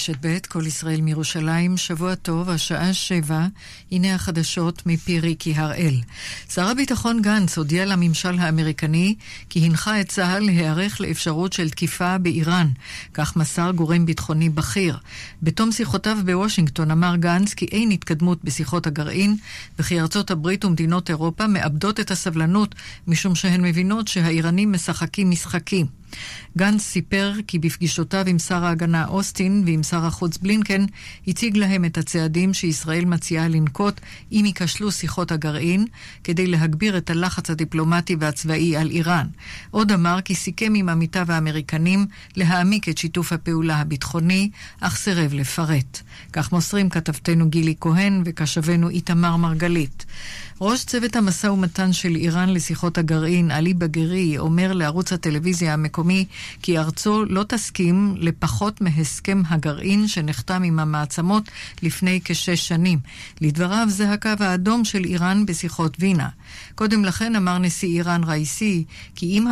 [0.00, 3.46] רשת ב', כל ישראל מירושלים, שבוע טוב, השעה שבע,
[3.92, 5.94] הנה החדשות מפי ריקי הראל.
[6.50, 9.14] שר הביטחון גנץ הודיע לממשל האמריקני
[9.50, 12.68] כי הנחה את צה"ל להיערך לאפשרות של תקיפה באיראן,
[13.14, 14.98] כך מסר גורם ביטחוני בכיר.
[15.42, 19.36] בתום שיחותיו בוושינגטון אמר גנץ כי אין התקדמות בשיחות הגרעין,
[19.78, 22.74] וכי ארצות הברית ומדינות אירופה מאבדות את הסבלנות,
[23.06, 25.99] משום שהן מבינות שהאיראנים משחקים משחקים.
[26.58, 30.84] גנץ סיפר כי בפגישותיו עם שר ההגנה אוסטין ועם שר החוץ בלינקן,
[31.26, 34.00] הציג להם את הצעדים שישראל מציעה לנקוט
[34.32, 35.86] אם ייכשלו שיחות הגרעין,
[36.24, 39.26] כדי להגביר את הלחץ הדיפלומטי והצבאי על איראן.
[39.70, 42.06] עוד אמר כי סיכם עם עמיתיו האמריקנים
[42.36, 46.02] להעמיק את שיתוף הפעולה הביטחוני, אך סירב לפרט.
[46.32, 50.04] כך מוסרים כתבתנו גילי כהן וכשבנו איתמר מרגלית.
[50.62, 56.26] ראש צוות המשא ומתן של איראן לשיחות הגרעין, עלי בגרי, אומר לערוץ הטלוויזיה המקומי
[56.62, 61.50] כי ארצו לא תסכים לפחות מהסכם הגרעין שנחתם עם המעצמות
[61.82, 62.98] לפני כשש שנים.
[63.40, 66.28] לדבריו זה הקו האדום של איראן בשיחות וינה.
[66.74, 69.46] קודם לכן אמר נשיא איראן ראיסי כי אם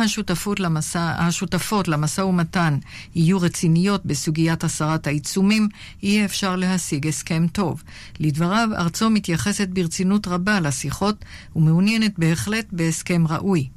[0.59, 2.77] למסע, השותפות למשא ומתן
[3.15, 5.67] יהיו רציניות בסוגיית הסרת העיצומים,
[6.03, 7.83] יהיה אפשר להשיג הסכם טוב.
[8.19, 13.67] לדבריו, ארצו מתייחסת ברצינות רבה לשיחות ומעוניינת בהחלט בהסכם ראוי.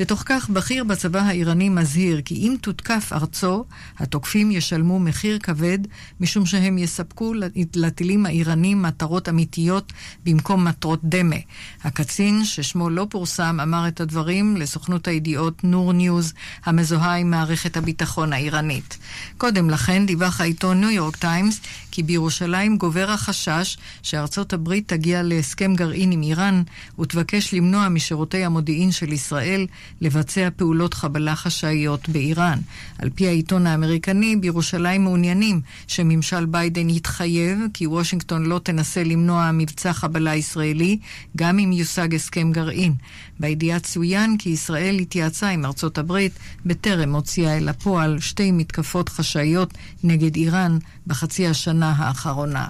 [0.00, 3.64] בתוך כך בכיר בצבא האיראני מזהיר כי אם תותקף ארצו,
[3.98, 5.78] התוקפים ישלמו מחיר כבד
[6.20, 7.34] משום שהם יספקו
[7.76, 9.92] לטילים האיראנים מטרות אמיתיות
[10.24, 11.36] במקום מטרות דמה.
[11.84, 16.32] הקצין, ששמו לא פורסם, אמר את הדברים לסוכנות הידיעות נור ניוז,
[16.64, 18.98] המזוהה עם מערכת הביטחון האיראנית.
[19.38, 25.74] קודם לכן דיווח העיתון ניו יורק טיימס כי בירושלים גובר החשש שארצות הברית תגיע להסכם
[25.74, 26.62] גרעין עם איראן
[26.98, 29.66] ותבקש למנוע משירותי המודיעין של ישראל
[30.00, 32.58] לבצע פעולות חבלה חשאיות באיראן.
[32.98, 39.92] על פי העיתון האמריקני, בירושלים מעוניינים שממשל ביידן יתחייב כי וושינגטון לא תנסה למנוע מבצע
[39.92, 40.98] חבלה ישראלי,
[41.36, 42.94] גם אם יושג הסכם גרעין.
[43.40, 46.32] בידיעה צוין כי ישראל התייעצה עם ארצות הברית
[46.66, 49.74] בטרם הוציאה אל הפועל שתי מתקפות חשאיות
[50.04, 52.66] נגד איראן בחצי השנה האחרונה.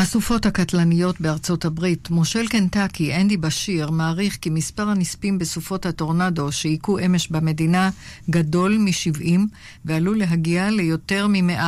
[0.00, 6.98] הסופות הקטלניות בארצות הברית, מושל קנטקי, אנדי בשיר, מעריך כי מספר הנספים בסופות הטורנדו שהיכו
[6.98, 7.90] אמש במדינה
[8.30, 9.38] גדול מ-70
[9.84, 11.62] ועלול להגיע ליותר מ-100.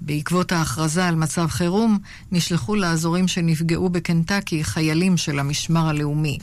[0.00, 1.98] בעקבות ההכרזה על מצב חירום,
[2.32, 6.38] נשלחו לאזורים שנפגעו בקנטקי חיילים של המשמר הלאומי.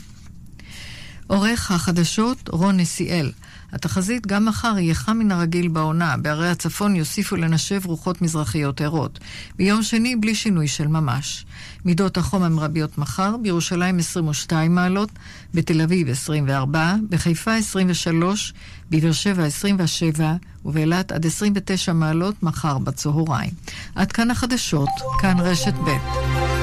[1.34, 3.32] עורך החדשות רון נסיאל
[3.74, 9.20] התחזית גם מחר יהיה חם מן הרגיל בעונה, בערי הצפון יוסיפו לנשב רוחות מזרחיות ערות.
[9.58, 11.46] ביום שני בלי שינוי של ממש.
[11.86, 15.10] מידות החום המרביות מחר, בירושלים 22 מעלות,
[15.54, 18.54] בתל אביב 24, בחיפה 23,
[18.92, 20.34] בבאר שבע 27
[20.66, 23.52] ובאילת עד 29 מעלות מחר בצהריים.
[23.96, 24.90] עד כאן החדשות,
[25.22, 26.63] כאן רשת ב'.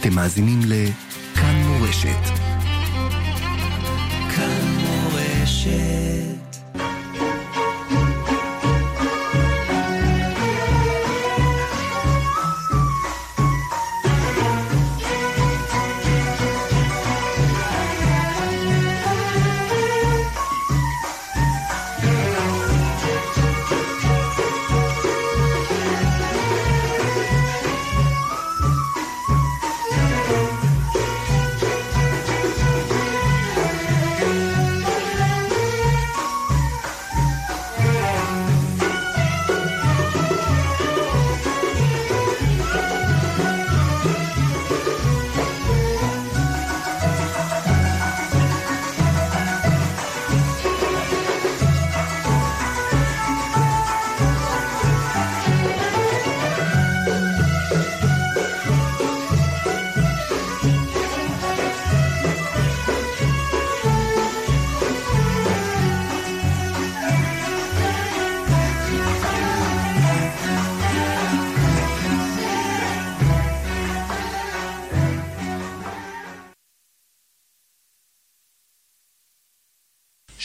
[0.00, 0.72] אתם מאזינים ל...
[1.34, 2.24] כאן מורשת.
[4.36, 5.97] כאן מורשת.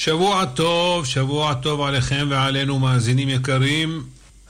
[0.03, 4.03] שבוע טוב, שבוע טוב עליכם ועלינו מאזינים יקרים.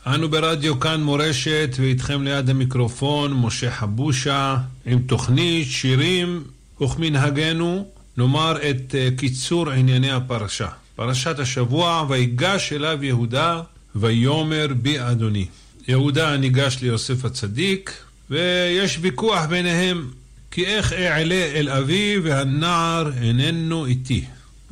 [0.07, 6.43] אנו ברדיו כאן מורשת ואיתכם ליד המיקרופון משה חבושה עם תוכנית שירים
[6.81, 10.67] וכמנהגנו נאמר את uh, קיצור ענייני הפרשה.
[10.95, 13.61] פרשת השבוע ויגש אליו יהודה
[13.95, 15.45] ויאמר בי אדוני.
[15.87, 17.93] יהודה ניגש ליוסף הצדיק
[18.29, 20.07] ויש ויכוח ביניהם
[20.51, 24.25] כי איך אעלה אל אבי והנער איננו איתי.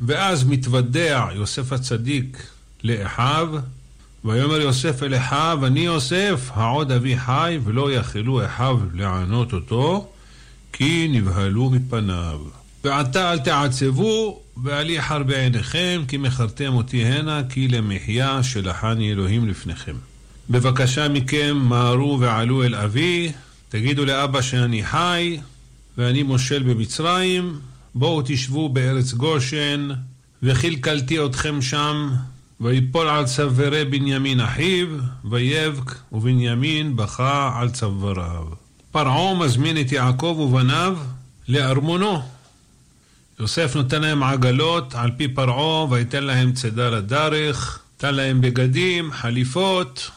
[0.06, 2.46] ואז מתוודע יוסף הצדיק
[2.84, 3.48] לאחיו,
[4.24, 10.10] ויאמר יוסף אל אחיו, אני יוסף, העוד אבי חי, ולא יכלו אחיו לענות אותו,
[10.72, 12.40] כי נבהלו מפניו.
[12.84, 19.94] ועתה אל תעצבו, ואל יחר בעיניכם, כי מכרתם אותי הנה, כי למחיה שלחני אלוהים לפניכם.
[20.50, 23.32] בבקשה מכם, מהרו ועלו אל אבי,
[23.68, 25.38] תגידו לאבא שאני חי,
[25.98, 27.58] ואני מושל במצרים,
[27.94, 29.88] בואו תשבו בארץ גושן,
[30.42, 32.10] וכלכלתי אתכם שם,
[32.60, 34.88] ויפול על צווארי בנימין אחיו,
[35.24, 38.46] ויבק, ובנימין בכה על צוואריו.
[38.90, 40.98] פרעה מזמין את יעקב ובניו
[41.48, 42.22] לארמונו.
[43.40, 50.10] יוסף נותן להם עגלות על פי פרעה, ויתן להם צידה לדרך, נתן להם בגדים, חליפות.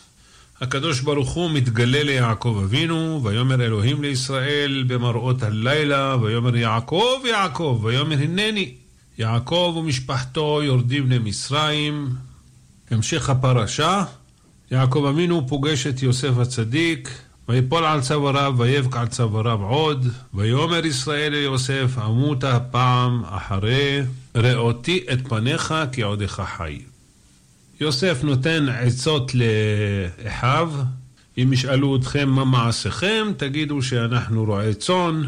[0.61, 8.15] הקדוש ברוך הוא מתגלה ליעקב אבינו, ויאמר אלוהים לישראל במראות הלילה, ויאמר יעקב יעקב, ויאמר
[8.15, 8.73] הנני.
[9.17, 12.09] יעקב ומשפחתו יורדים למצרים.
[12.91, 14.03] המשך הפרשה,
[14.71, 17.09] יעקב אבינו פוגש את יוסף הצדיק,
[17.49, 24.01] ויפול על צוואריו, ויבק על צוואריו עוד, ויאמר ישראל ליוסף, אמותה פעם אחרי,
[24.35, 26.79] ראותי את פניך כי עודך חי.
[27.79, 30.71] יוסף נותן עצות לאחיו,
[31.37, 35.23] אם ישאלו אתכם מה מעשיכם, תגידו שאנחנו רועי צאן.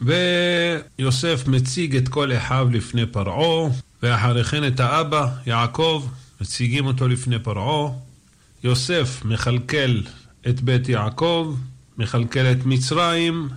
[0.00, 3.70] ויוסף מציג את כל אחיו לפני פרעה,
[4.02, 6.06] ואחרי כן את האבא, יעקב,
[6.40, 7.92] מציגים אותו לפני פרעה.
[8.64, 10.00] יוסף מכלכל
[10.48, 11.56] את בית יעקב,
[11.98, 13.48] מכלכל את מצרים.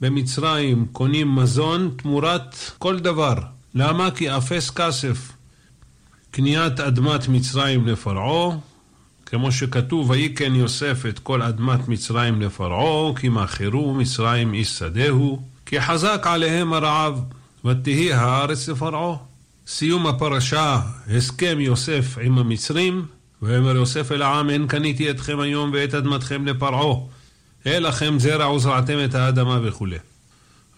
[0.00, 3.34] במצרים קונים מזון תמורת כל דבר.
[3.74, 4.10] למה?
[4.10, 5.35] כי אפס כסף.
[6.36, 8.56] קניית אדמת מצרים לפרעה,
[9.26, 15.80] כמו שכתוב, ויקן יוסף את כל אדמת מצרים לפרעה, כי מכרו מצרים איש שדהו, כי
[15.80, 17.20] חזק עליהם הרעב,
[17.64, 19.16] ותהי הארץ לפרעה.
[19.66, 20.80] סיום הפרשה,
[21.16, 23.04] הסכם יוסף עם המצרים,
[23.42, 26.96] ויאמר יוסף אל העם, אין קניתי אתכם היום ואת אדמתכם לפרעה,
[27.64, 29.98] אין לכם זרע וזרעתם את האדמה וכולי.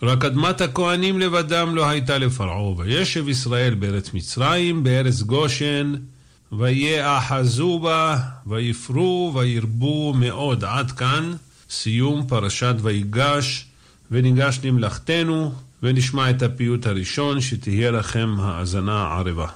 [0.03, 5.95] רק אדמת הכהנים לבדם לא הייתה לפרעה, וישב ישראל בארץ מצרים, בארץ גושן,
[6.53, 10.65] ויאחזו בה, ויפרו, וירבו מאוד.
[10.65, 11.33] עד כאן
[11.71, 13.67] סיום פרשת ויגש,
[14.11, 15.53] וניגש למלאכתנו,
[15.83, 19.47] ונשמע את הפיוט הראשון, שתהיה לכם האזנה ערבה.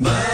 [0.00, 0.29] Bye.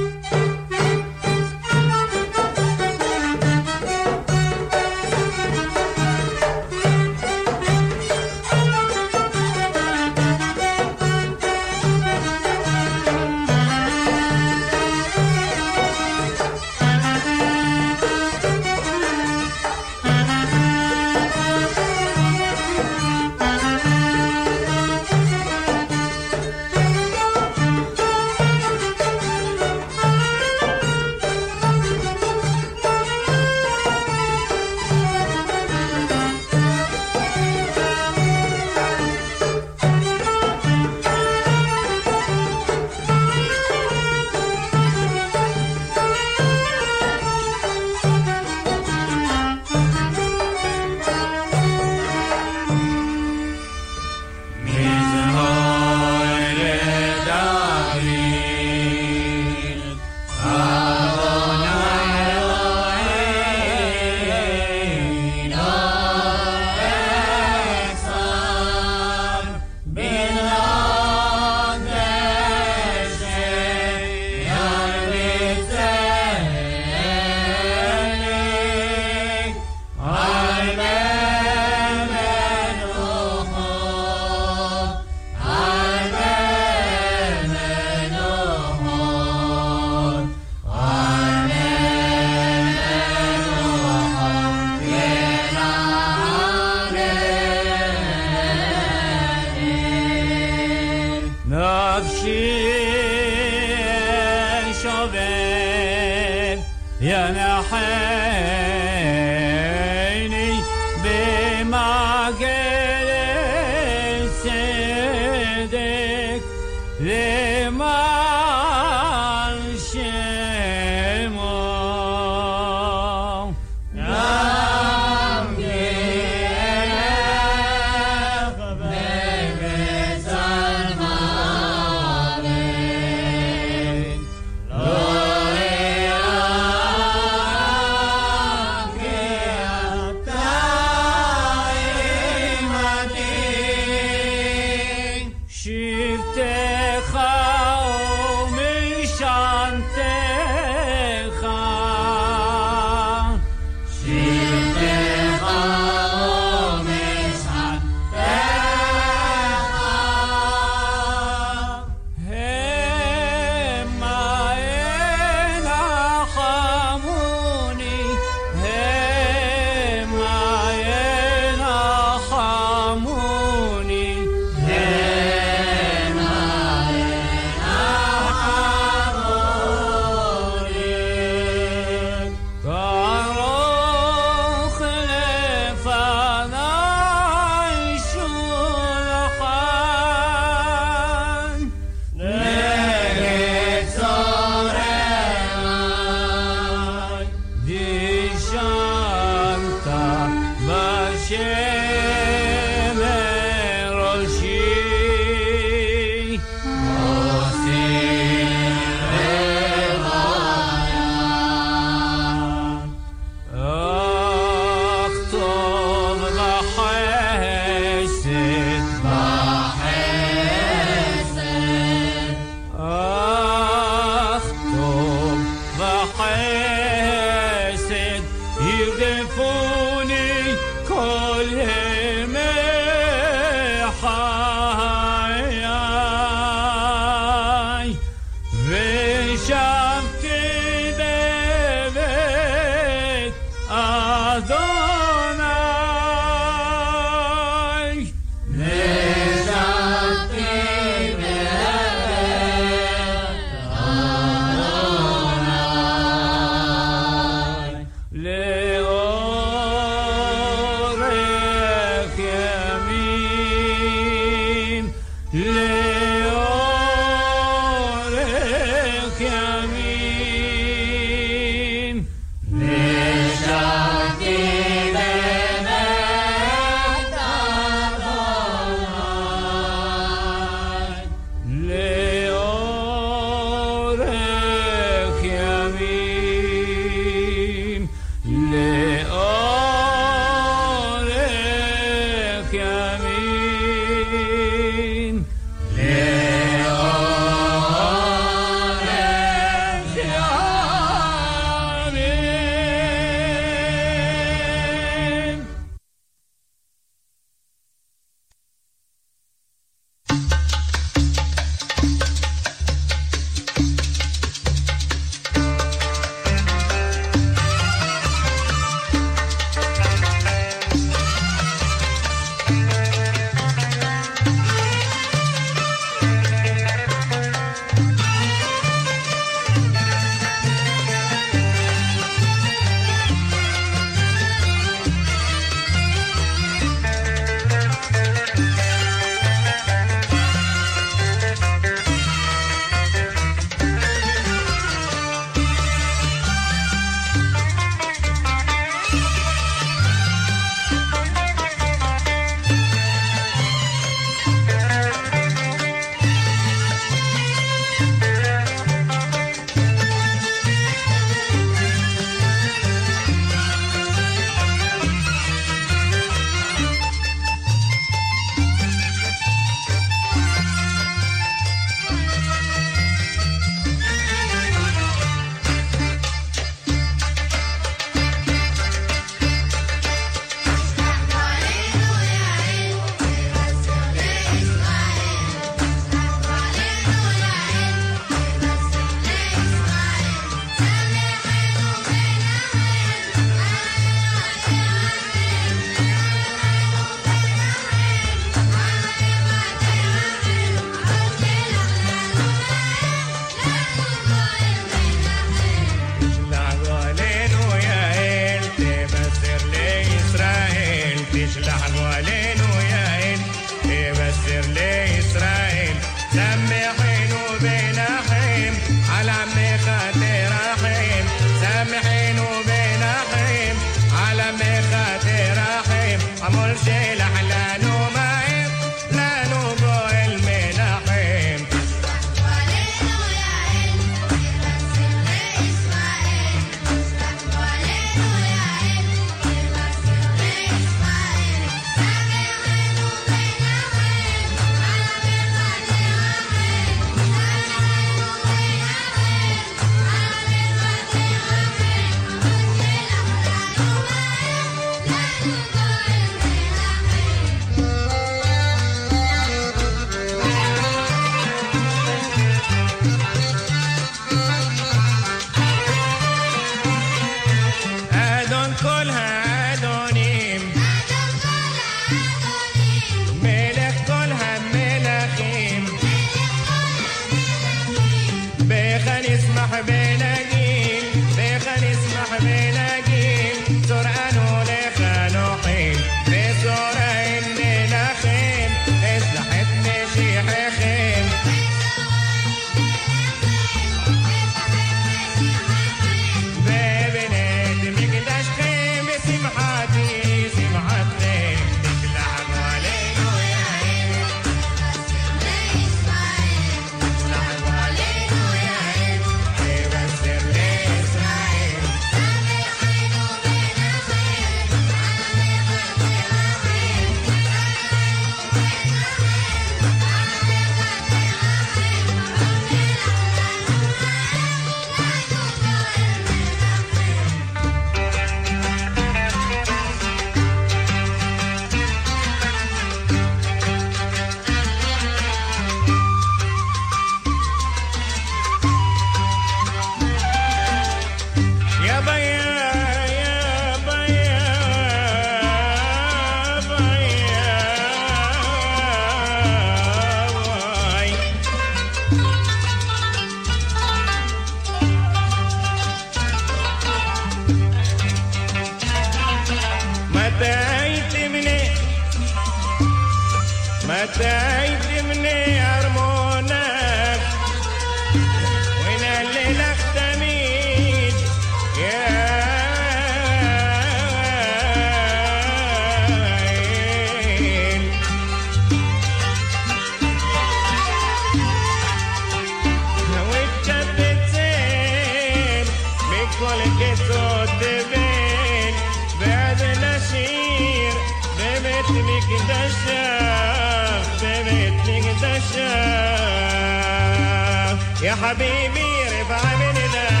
[598.01, 600.00] حبيبي رفع من الآن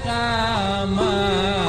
[0.00, 1.61] Rama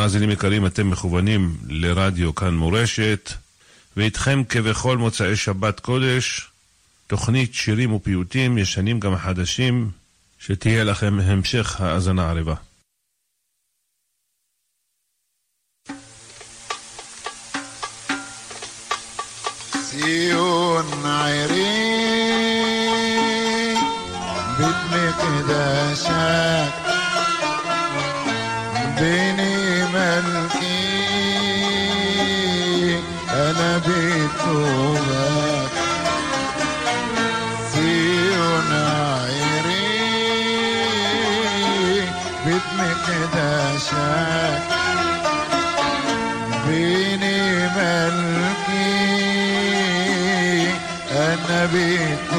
[0.00, 3.32] מאזינים יקרים, אתם מכוונים לרדיו כאן מורשת,
[3.96, 6.48] ואיתכם כבכל מוצאי שבת קודש,
[7.06, 9.90] תוכנית שירים ופיוטים, ישנים גם חדשים,
[10.38, 12.54] שתהיה לכם המשך האזנה ערבה.
[19.90, 21.74] ציון עירי,
[24.58, 26.89] בדמי קדשת
[46.66, 48.90] بيني ملكي
[51.12, 52.29] أنا بيت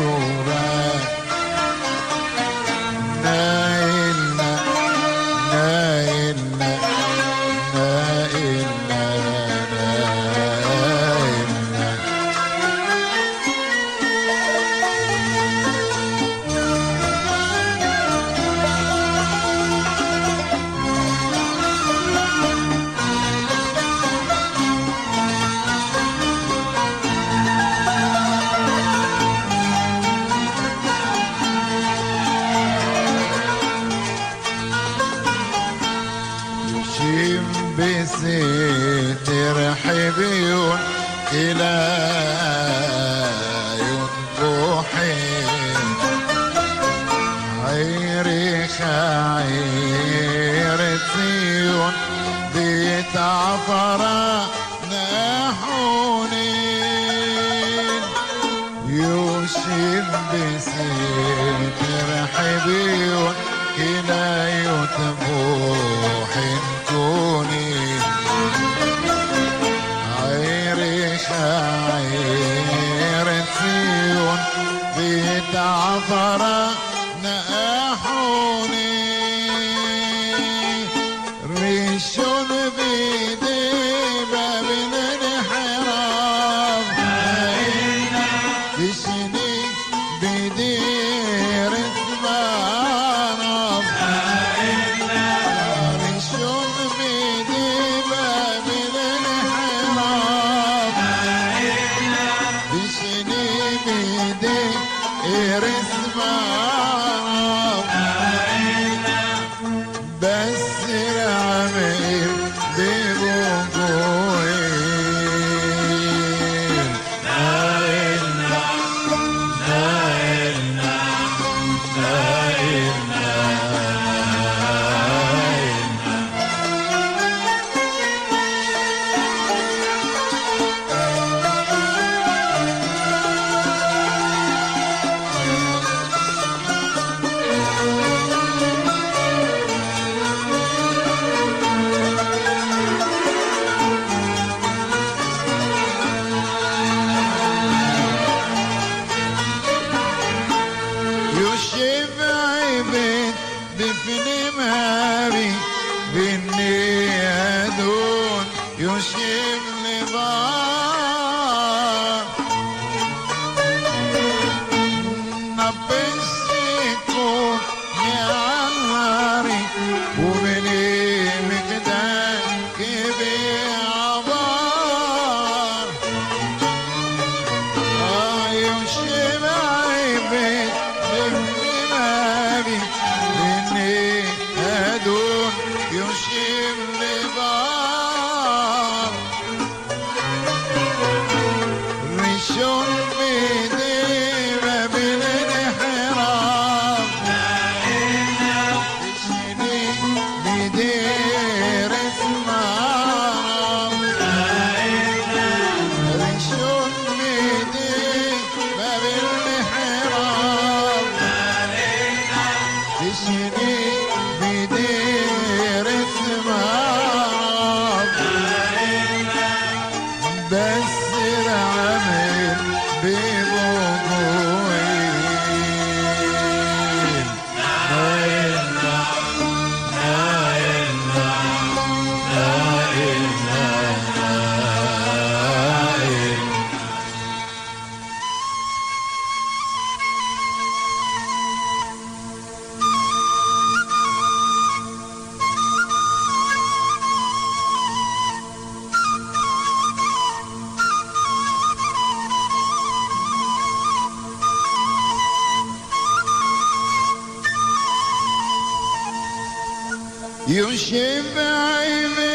[260.52, 262.31] You shave my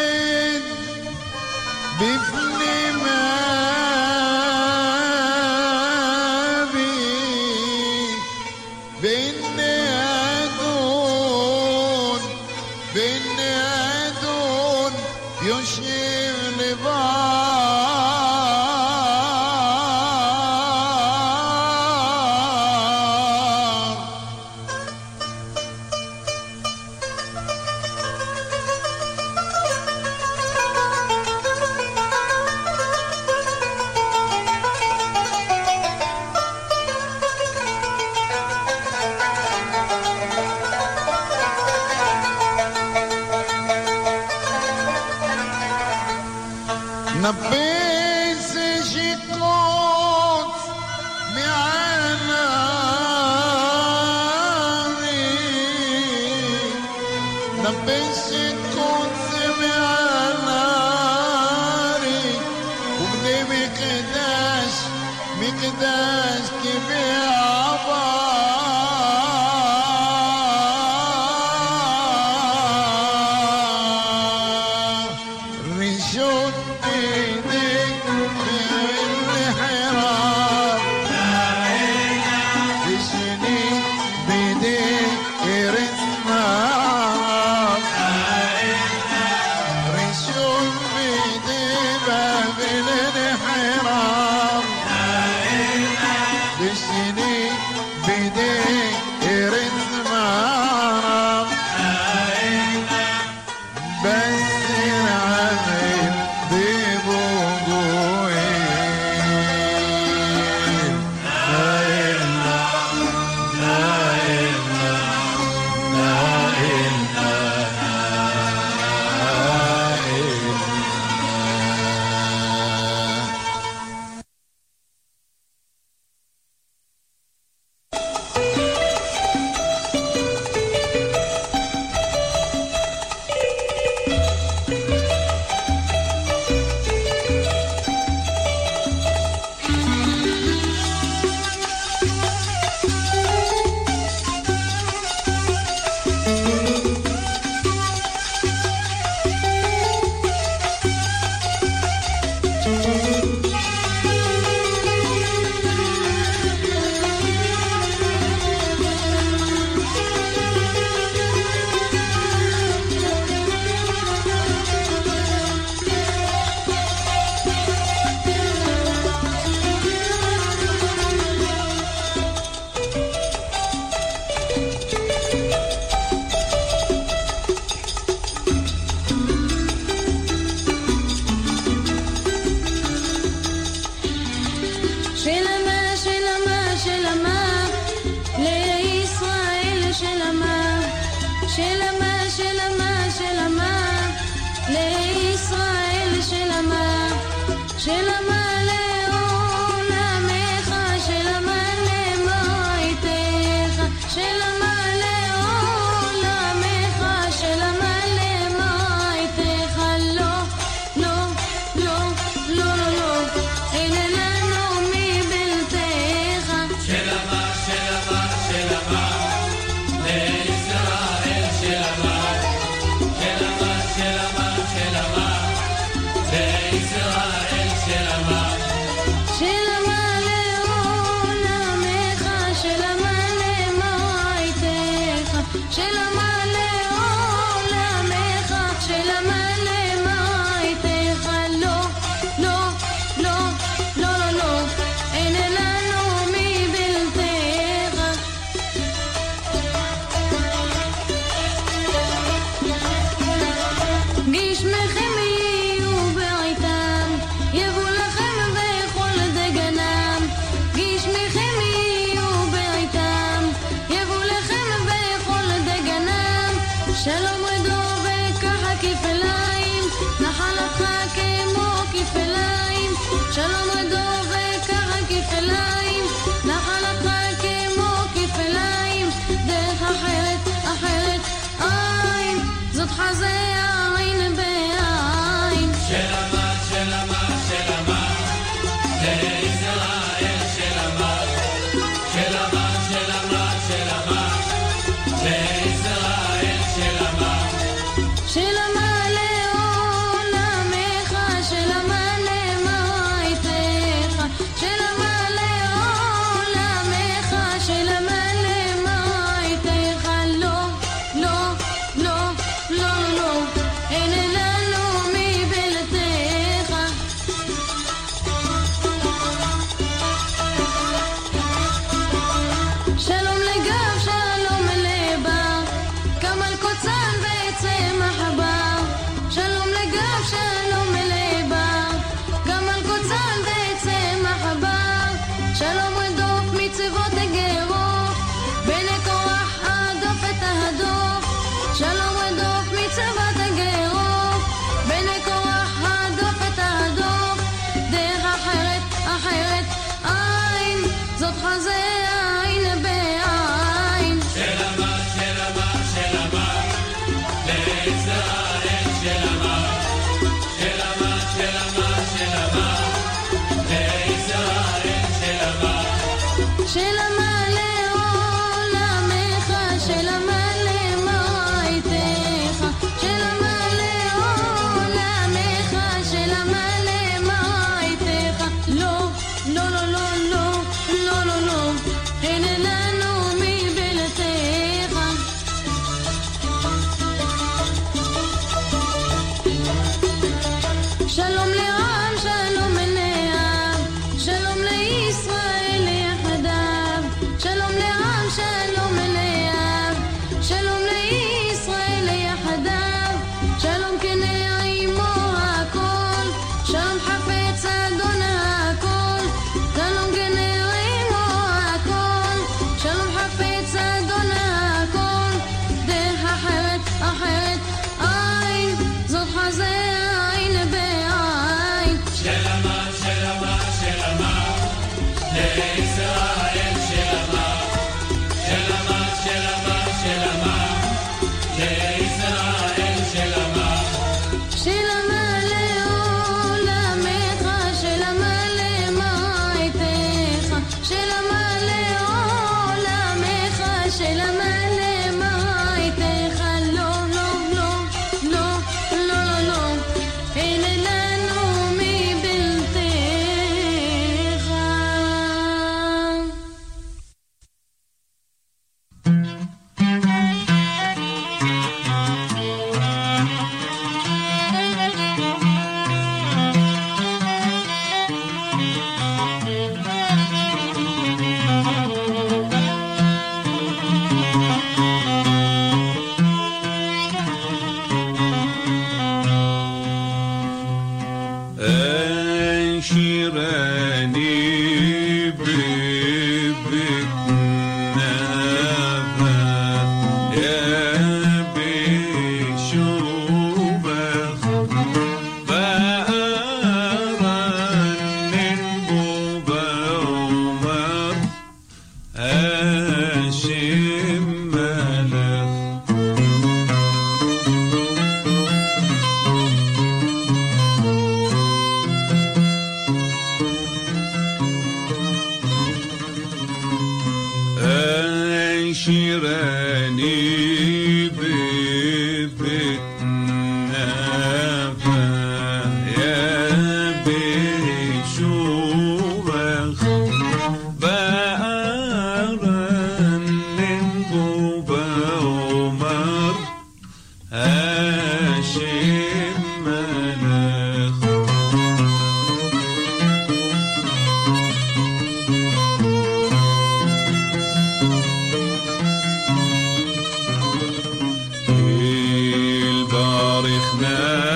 [553.79, 554.36] Christmas.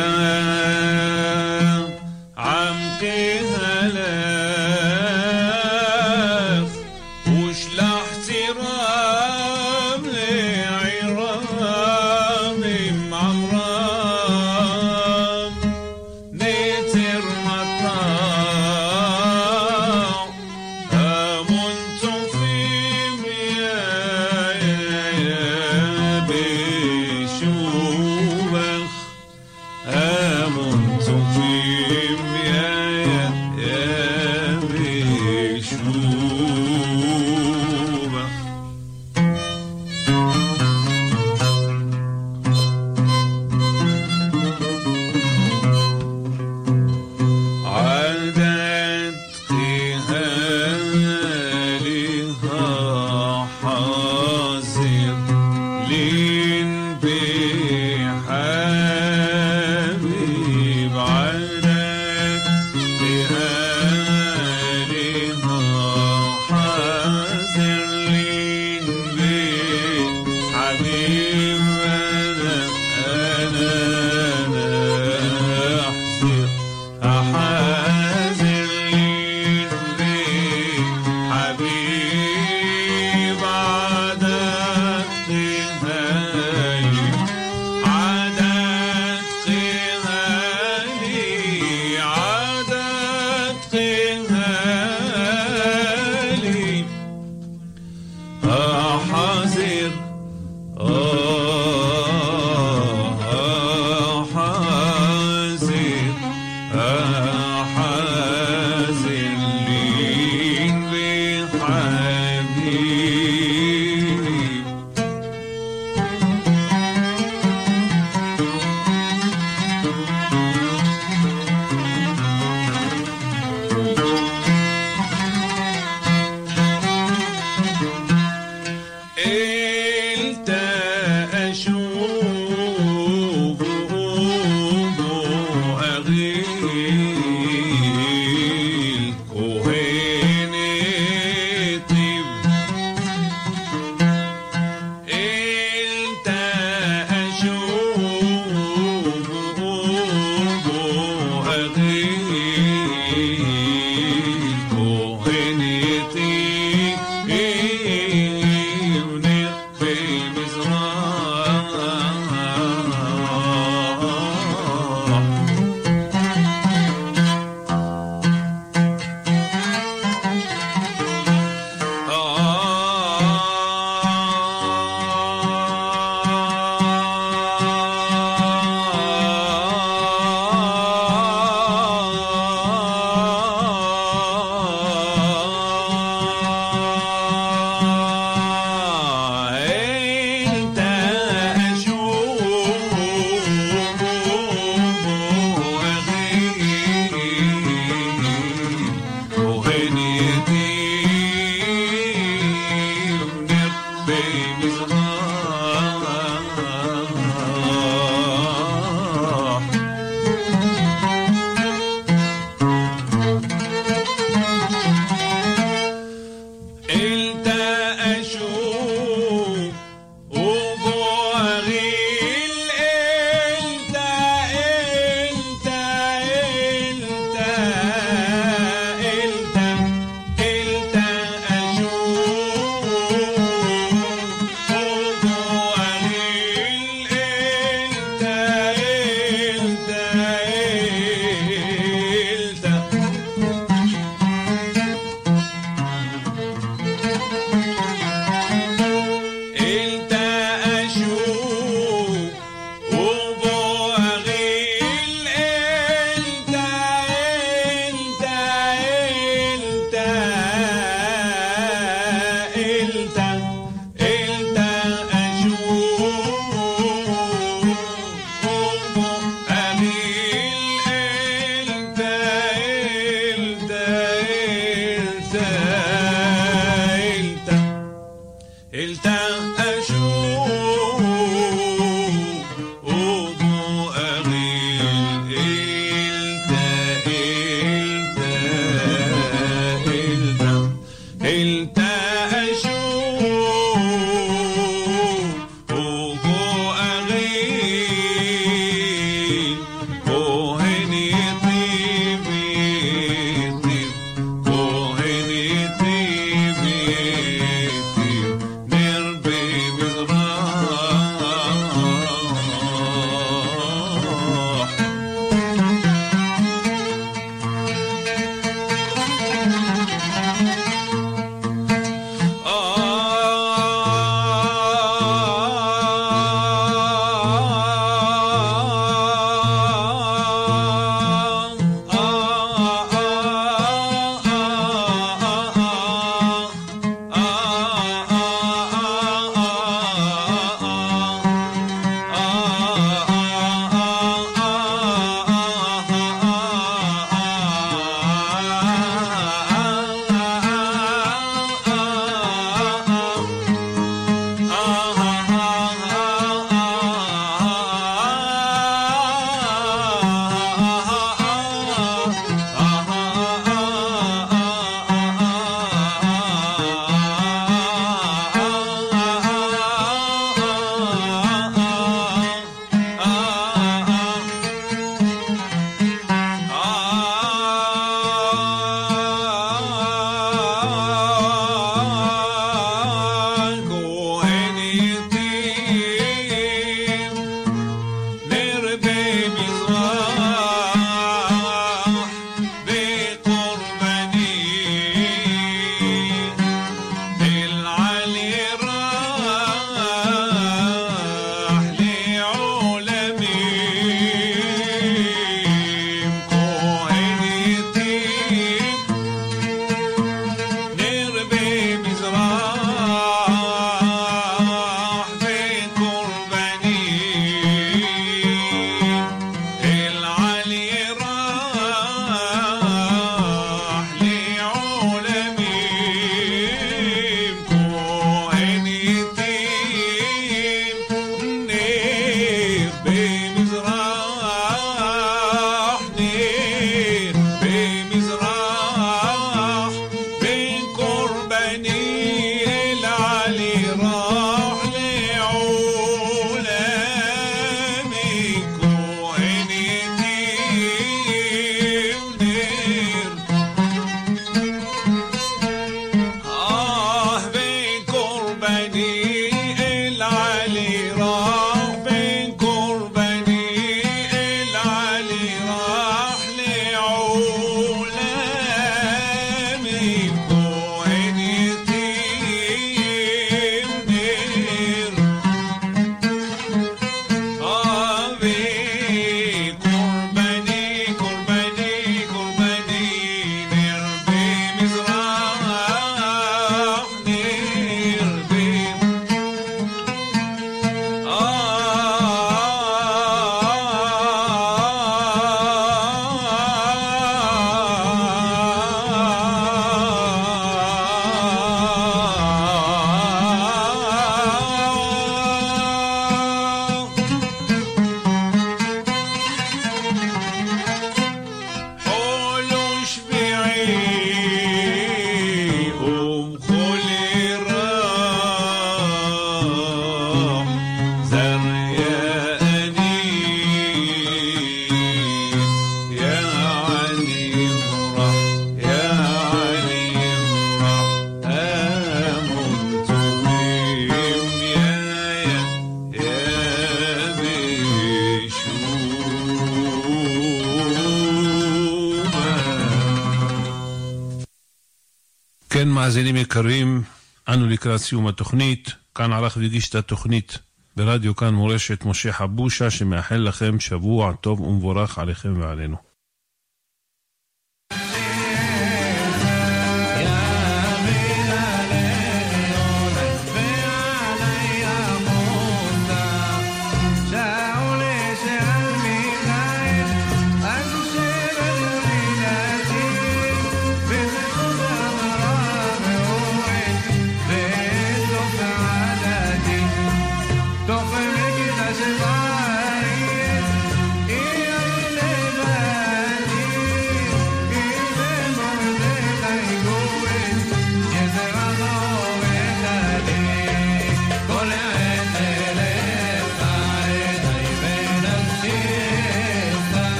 [547.80, 548.74] לקראת סיום התוכנית.
[548.94, 550.38] כאן ערך והגיש את התוכנית
[550.76, 555.89] ברדיו כאן מורשת משה חבושה, שמאחל לכם שבוע טוב ומבורך עליכם ועלינו.